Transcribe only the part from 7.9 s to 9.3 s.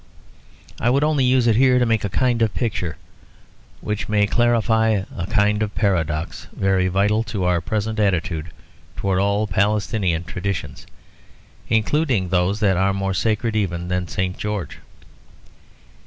attitude towards